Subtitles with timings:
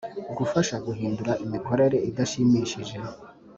[0.37, 2.95] gufasha guhindura imikorere idashimishije